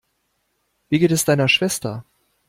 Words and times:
Wie 0.89 0.97
geht 0.97 1.11
es 1.11 1.25
deiner 1.25 1.47
Schwester? 1.47 2.03